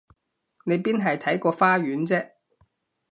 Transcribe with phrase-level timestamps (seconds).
[0.65, 2.31] 你邊係睇個花園啫？